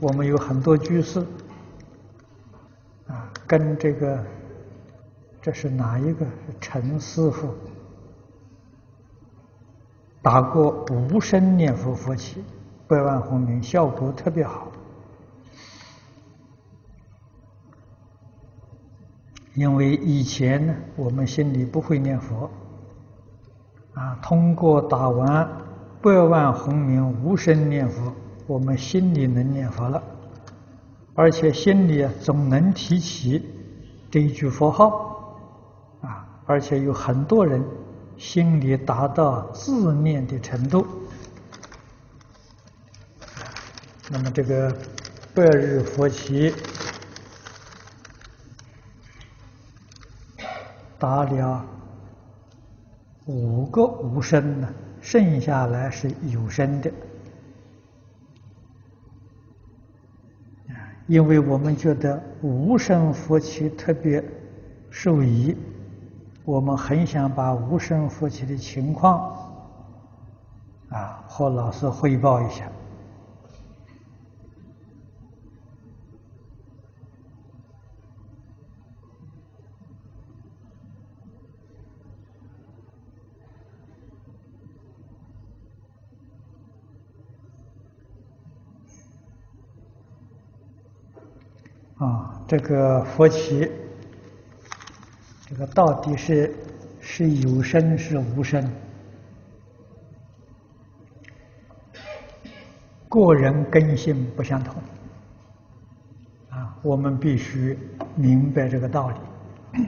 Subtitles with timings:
[0.00, 1.20] 我们有很多居士
[3.06, 4.24] 啊，跟这个
[5.42, 6.26] 这是哪一个
[6.60, 7.54] 陈师傅
[10.22, 12.44] 打过无声念佛佛七，
[12.86, 14.70] 百万洪名，效果特别好。
[19.54, 22.50] 因为以前呢，我们心里不会念佛，
[23.94, 25.50] 啊，通过打完
[26.00, 28.12] 百万洪名无声念佛，
[28.50, 30.02] 我们心里能念佛了，
[31.14, 33.48] 而且心里总能提起
[34.10, 35.38] 这一句佛号，
[36.00, 37.64] 啊，而且有很多人
[38.18, 40.84] 心里达到自念的程度，
[44.10, 44.76] 那么这个
[45.32, 46.52] 百日佛七。
[50.98, 51.64] 打了
[53.26, 54.68] 五个无声呢，
[55.00, 56.90] 剩下来是有声的。
[61.10, 64.22] 因为我们觉得无声佛起特别
[64.90, 65.56] 受益，
[66.44, 69.36] 我们很想把无声佛起的情况
[70.88, 72.70] 啊和老师汇报一下。
[92.50, 93.70] 这个佛起，
[95.46, 96.52] 这个到底是
[97.00, 98.68] 是有声是无声？
[103.08, 104.74] 个人根性不相同，
[106.48, 107.78] 啊，我们必须
[108.16, 109.12] 明白这个道
[109.72, 109.84] 理。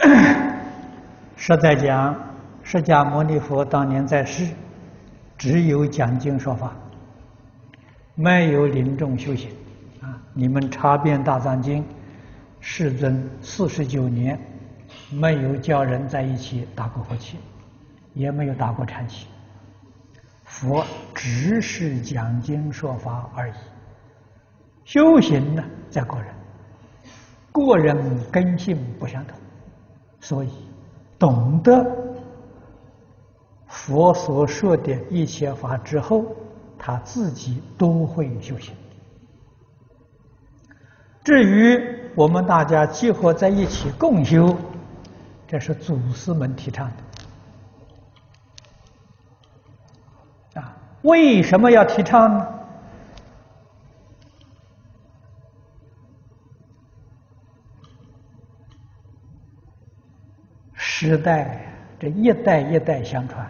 [1.36, 2.18] 实在讲，
[2.62, 4.50] 释迦牟尼佛当年在世，
[5.36, 6.74] 只有讲经说法，
[8.14, 9.50] 没有临终修行。
[10.34, 11.84] 你们查遍大藏经，
[12.58, 14.38] 世尊四十九年
[15.10, 17.36] 没有叫人在一起打过佛七，
[18.14, 19.26] 也没有打过禅七。
[20.44, 20.84] 佛
[21.14, 23.52] 只是讲经说法而已。
[24.84, 26.34] 修行呢，在个人，
[27.52, 29.38] 个人根性不相同，
[30.20, 30.50] 所以
[31.18, 31.84] 懂得
[33.66, 36.24] 佛所说的一切法之后，
[36.78, 38.74] 他自己都会修行。
[41.24, 41.80] 至于
[42.16, 44.56] 我们大家结合在一起共修，
[45.46, 46.90] 这是祖师们提倡
[50.52, 50.60] 的。
[50.60, 52.46] 啊，为什么要提倡呢？
[60.74, 63.48] 时代这一代一代相传，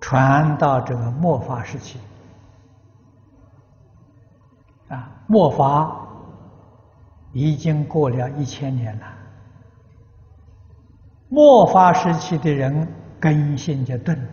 [0.00, 1.98] 传到这个末法时期，
[4.88, 6.01] 啊，末法。
[7.32, 9.06] 已经过了一千年了，
[11.28, 12.86] 末法时期的人
[13.18, 14.28] 根性就钝了，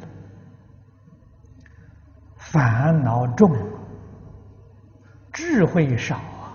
[2.36, 3.56] 烦恼重，
[5.32, 6.52] 智慧少啊，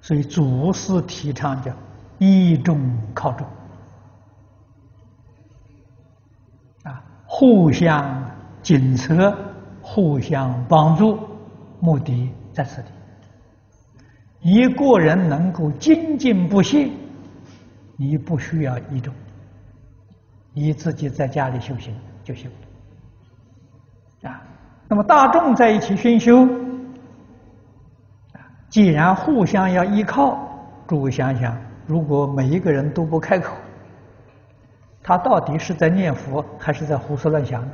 [0.00, 1.72] 所以祖师提倡叫
[2.18, 3.46] 依重靠重
[6.84, 8.24] 啊，互相
[8.62, 9.36] 检测，
[9.82, 11.18] 互相帮助，
[11.80, 12.88] 目的在此地。
[14.40, 16.88] 一个人能够精进不懈，
[17.96, 19.12] 你不需要一种，
[20.52, 22.50] 你自己在家里修行就行。
[24.22, 24.42] 啊，
[24.88, 26.48] 那么大众在一起熏修，
[28.68, 30.38] 既然互相要依靠，
[30.86, 33.56] 诸位想想，如果每一个人都不开口，
[35.02, 37.72] 他到底是在念佛还是在胡思乱想呢？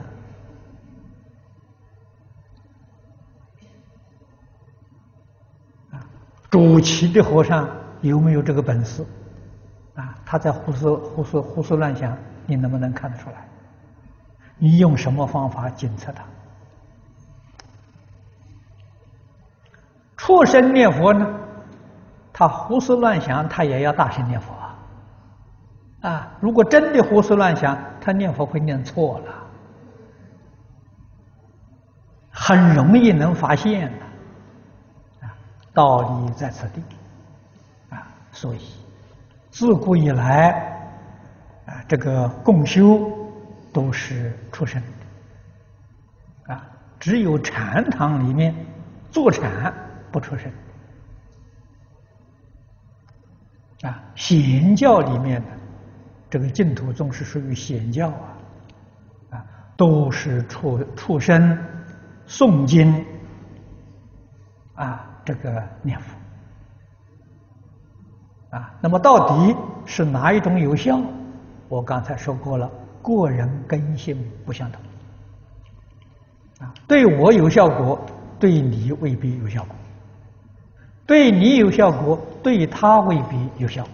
[6.82, 7.68] 主持的和尚
[8.00, 9.06] 有没有这个本事？
[9.94, 13.48] 啊，他在胡思胡思胡思乱想，你能不能看得出来？
[14.58, 16.24] 你用什么方法检测他？
[20.16, 21.24] 畜生念佛呢？
[22.32, 24.74] 他胡思乱想，他也要大声念佛啊！
[26.00, 29.32] 啊，如果真的胡思乱想，他念佛会念错了，
[32.32, 34.01] 很容易能发现。
[35.74, 36.82] 道理在此地，
[37.88, 38.60] 啊，所以
[39.50, 40.50] 自古以来，
[41.64, 43.10] 啊，这个共修
[43.72, 44.82] 都是出生
[46.46, 46.66] 的，啊，
[47.00, 48.54] 只有禅堂里面
[49.10, 49.72] 坐禅
[50.10, 50.52] 不畜生，
[53.82, 55.48] 啊，显教里面的
[56.28, 58.36] 这个净土宗是属于显教啊，
[59.30, 59.44] 啊，
[59.76, 61.58] 都是出出生
[62.26, 63.04] 诵经。
[64.74, 66.16] 啊这个念佛。
[68.56, 71.00] 啊，那么到底是哪一种有效？
[71.68, 72.70] 我刚才说过了，
[73.02, 74.82] 个人根性不相同。
[76.60, 77.98] 啊，对我有效果，
[78.38, 79.74] 对你未必有效果；
[81.06, 83.90] 对你有效果，对他未必有效果。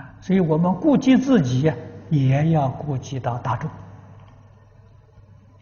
[0.00, 1.72] 啊，所以我们顾及自己，
[2.10, 3.68] 也要顾及到大众。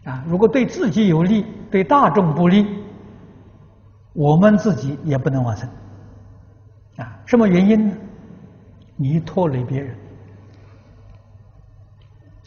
[0.03, 2.65] 啊，如果对自己有利，对大众不利，
[4.13, 5.69] 我们自己也不能往生。
[6.97, 7.95] 啊，什么原因呢？
[8.95, 9.97] 你拖累别人。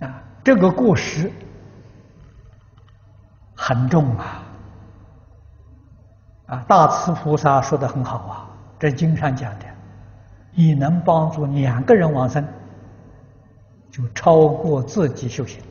[0.00, 1.31] 啊，这个过失
[3.55, 4.43] 很重啊！
[6.46, 9.64] 啊，大慈菩萨说的很好啊，这经上讲的，
[10.52, 12.46] 你能帮助两个人往生，
[13.90, 15.62] 就超过自己修行。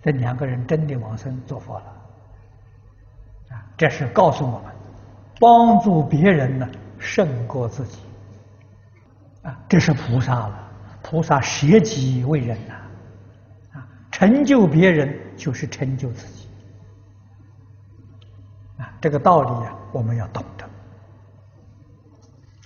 [0.00, 1.86] 这两个人真的往生做佛了。
[3.50, 4.71] 啊，这是告诉我们，
[5.42, 7.98] 帮助别人呢，胜过自己。
[9.42, 10.70] 啊，这是菩萨了，
[11.02, 12.74] 菩萨舍己为人呐。
[13.72, 16.46] 啊成就别人就是成就自己，
[18.76, 20.64] 啊，这个道理啊，我们要懂得，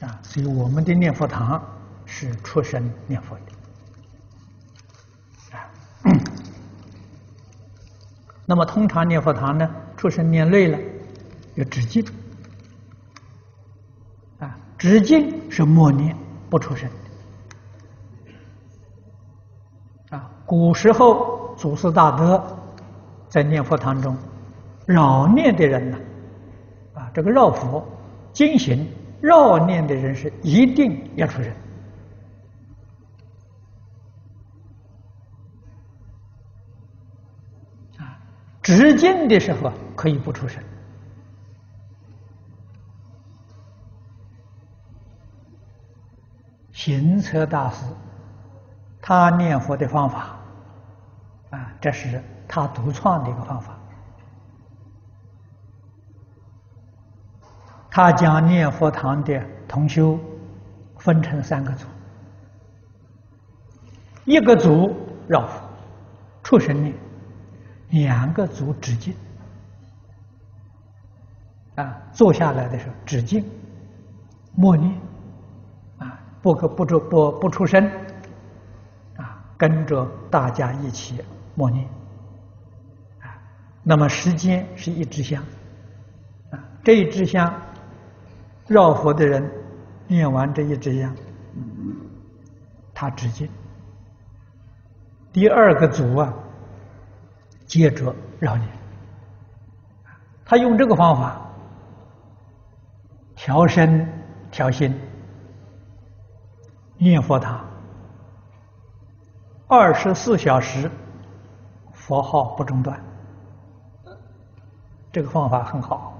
[0.07, 1.65] 啊，所以我们的念佛堂
[2.05, 3.43] 是出生念佛的，
[5.57, 5.71] 啊，
[8.45, 10.79] 那么通常念佛堂呢，出生念累了，
[11.55, 12.05] 要止静，
[14.77, 16.15] 啊，止静是默念
[16.51, 16.91] 不出声，
[20.11, 21.35] 啊，古时候。
[21.57, 22.45] 祖师大德
[23.31, 24.15] 在念佛堂中
[24.85, 25.99] 绕念的人呢，
[26.93, 27.83] 啊，这个绕佛
[28.31, 28.87] 经行
[29.23, 31.51] 绕念的人是一定要出声，
[37.97, 38.21] 啊，
[38.61, 40.63] 止静的时候可以不出声。
[46.87, 47.85] 行者大师
[49.03, 50.37] 他念佛的方法。
[51.51, 53.77] 啊，这是他独创的一个方法。
[57.91, 60.17] 他将念佛堂的同修
[60.99, 61.87] 分成三个组，
[64.25, 64.95] 一个组
[65.27, 65.61] 绕佛、
[66.45, 66.95] 出声念，
[67.91, 69.13] 两个组止静。
[71.75, 73.45] 啊，坐下来的时候止静，
[74.55, 74.95] 默念，
[76.47, 77.85] 不可不出不不出声，
[79.17, 81.21] 啊，跟着大家一起。
[81.57, 81.85] 默念，
[83.19, 83.35] 啊，
[83.83, 85.43] 那么时间是一支香，
[86.53, 87.53] 啊，这一支香
[88.69, 89.43] 绕佛的人
[90.07, 91.13] 念完这一支香，
[92.95, 93.49] 他直接。
[95.33, 96.33] 第二个组啊，
[97.67, 98.69] 接着绕念，
[100.45, 101.41] 他用这个方法
[103.35, 104.07] 调身
[104.53, 104.95] 调心，
[106.99, 107.65] 念佛堂
[109.67, 110.91] 二十四小时。
[111.93, 113.01] 佛号不中断，
[115.11, 116.15] 这个方法很好。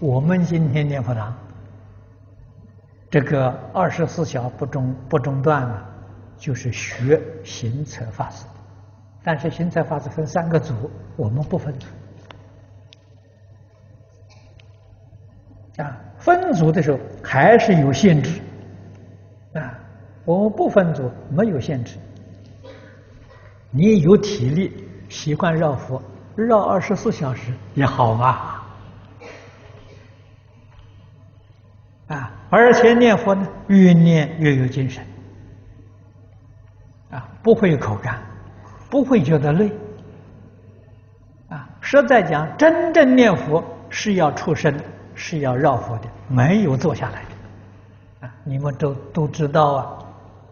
[0.00, 1.34] 我们今天念佛堂，
[3.10, 5.82] 这个二十四小不中不中断呢，
[6.36, 8.44] 就是学行者法师。
[9.24, 11.86] 但是行者法师分三个组，我们不分组。
[15.82, 18.42] 啊，分组的时候还是有限制。
[20.26, 21.96] 我们不分组没有限制。
[23.70, 26.02] 你有体力，习惯绕佛，
[26.34, 28.62] 绕二十四小时也好啊！
[32.08, 35.04] 啊，而且念佛呢，越念越有精神，
[37.10, 38.20] 啊，不会有口干，
[38.88, 39.70] 不会觉得累，
[41.48, 44.74] 啊，实在讲，真正念佛是要出声，
[45.14, 49.98] 是要绕佛的，没有坐下来的，啊，你们都都知道啊，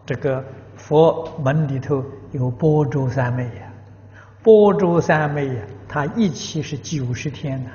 [0.05, 0.43] 这个。
[0.77, 3.71] 佛门里头有般舟三昧呀，
[4.43, 7.71] 般舟三昧呀，他一期是九十天呐，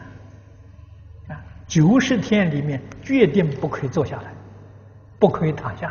[1.35, 4.35] 啊，九十天里面决定不可以坐下来，
[5.19, 5.91] 不可以躺下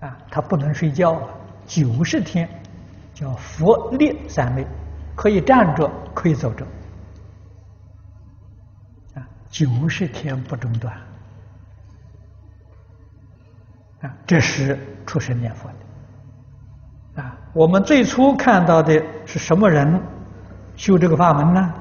[0.00, 1.28] 来，啊，他不能睡觉了。
[1.66, 2.46] 九十天
[3.14, 4.66] 叫佛立三昧，
[5.16, 6.64] 可以站着，可以走着，
[9.14, 10.94] 啊，九十天不中断。
[14.02, 17.38] 啊，这是出生念佛的啊！
[17.52, 20.00] 我们最初看到的是什么人
[20.76, 21.72] 修这个法门呢？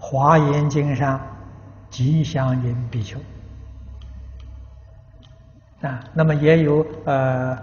[0.08, 1.20] 《华严经》上
[1.88, 3.18] 吉祥云比丘
[5.80, 7.56] 啊，那么也有呃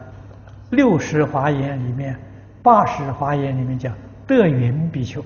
[0.71, 2.19] 六十华严里面
[2.63, 3.95] 八十华严里面讲
[4.25, 5.23] 德云比丘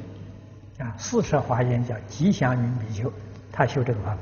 [0.79, 3.11] 啊，四十华严叫吉祥云比丘，
[3.51, 4.19] 他修这个法门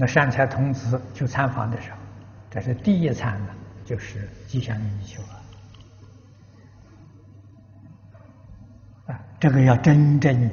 [0.00, 1.98] 那善财童子去参访的时候，
[2.48, 3.48] 这是第一参呢，
[3.84, 5.36] 就是吉祥云比丘啊。
[9.08, 10.50] 啊，这个要真正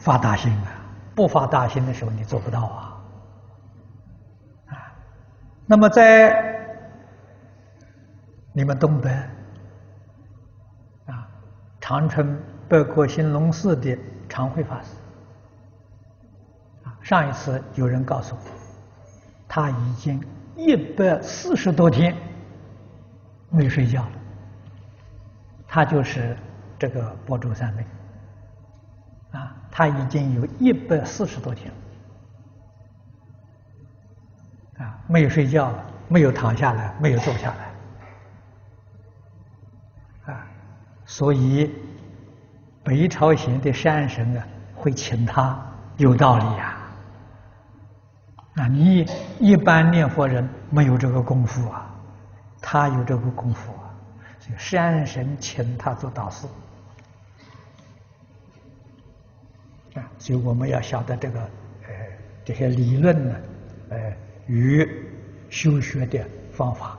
[0.00, 0.72] 发大心啊，
[1.14, 3.00] 不发大心的时候，你做不到啊。
[4.66, 4.92] 啊，
[5.66, 6.58] 那么在
[8.52, 9.08] 你们东北。
[11.06, 11.28] 啊
[11.80, 12.36] 长春
[12.68, 13.96] 北国兴隆寺的
[14.28, 14.88] 常慧法师，
[16.82, 18.40] 啊，上一次有人告诉我，
[19.52, 22.16] 他已经一百四十多天
[23.50, 24.12] 没睡觉了。
[25.66, 26.36] 他就是
[26.78, 27.84] 这个般舟三妹，
[29.32, 31.72] 啊，他已经有一百四十多天，
[34.78, 37.52] 啊，没有睡觉了，没有躺下来，没有坐下
[40.26, 40.32] 来。
[40.32, 40.46] 啊
[41.04, 41.74] 所以，
[42.84, 45.60] 北朝鲜的山神啊，会请他，
[45.96, 46.66] 有道理呀。
[46.66, 46.79] 啊，
[48.52, 49.06] 那你
[49.38, 51.94] 一般念佛人没有这个功夫啊，
[52.60, 53.94] 他有这个功夫啊，
[54.38, 56.46] 所以山神请他做导师。
[59.94, 61.90] 啊，所以我们要晓得这个，呃，
[62.44, 63.36] 这些理论呢，
[63.90, 64.12] 呃，
[64.46, 64.88] 与
[65.48, 66.98] 修学的方法，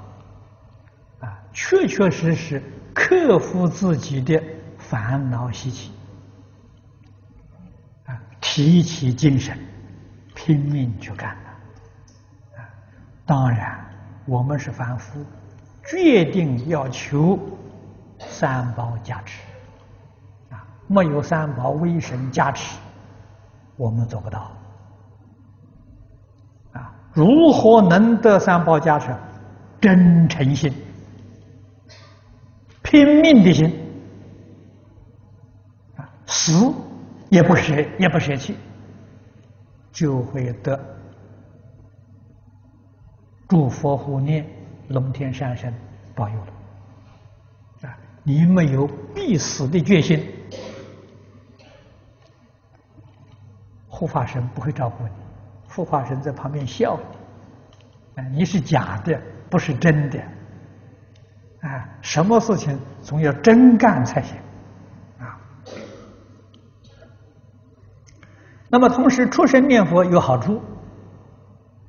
[1.20, 2.62] 啊，确确实实。
[2.93, 4.43] 克服自己的
[4.77, 5.93] 烦恼习气，
[8.05, 9.58] 啊，提起精神，
[10.43, 11.50] 拼命去干了，
[12.57, 12.65] 啊，
[13.27, 13.79] 当然，
[14.25, 15.24] 我们是凡夫，
[15.86, 17.38] 决定要求
[18.17, 19.43] 三宝加持，
[20.50, 22.75] 啊，没有三宝威神加持，
[23.77, 24.51] 我们做不到，
[26.74, 29.15] 啊，如何能得三宝加持？
[29.79, 30.74] 真诚心。
[32.81, 33.71] 拼命的心，
[35.98, 36.74] 啊，死
[37.29, 38.57] 也不舍，也不舍弃，
[39.91, 40.79] 就会得
[43.48, 44.48] 诸佛护念、
[44.89, 45.74] 龙天善神
[46.15, 47.89] 保佑了。
[47.89, 50.25] 啊，你没有必死的决心，
[53.88, 55.10] 护法神不会照顾你，
[55.67, 56.98] 护法神在旁边笑
[58.15, 60.19] 你，啊，你是假的，不是真的。
[61.62, 64.36] 啊，什么事情总要真干才行，
[68.71, 70.61] 那么同时出生念佛有好处，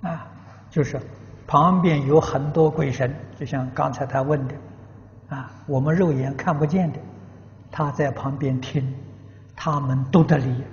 [0.00, 0.26] 啊，
[0.68, 0.98] 就是
[1.46, 4.54] 旁边有很多鬼神，就像刚才他问的，
[5.28, 6.98] 啊，我们肉眼看不见的，
[7.70, 8.92] 他在旁边听，
[9.54, 10.64] 他们都得利，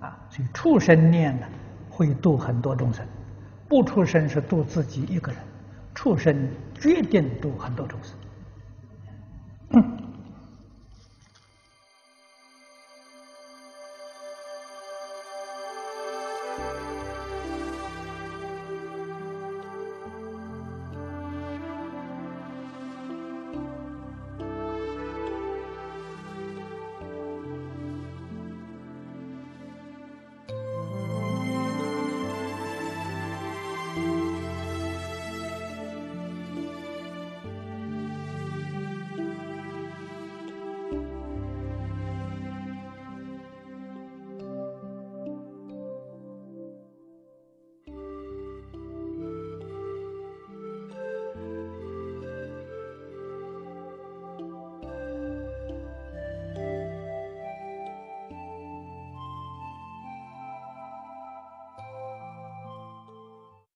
[0.00, 1.46] 啊，所以出生念呢
[1.88, 3.06] 会度很多众生，
[3.68, 5.40] 不出声是度自己一个人，
[5.94, 6.48] 出生
[6.80, 8.18] 决定度很多众生。